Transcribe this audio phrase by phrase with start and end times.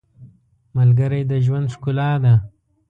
[0.77, 2.33] •ملګری د ژوند ښکلا ده.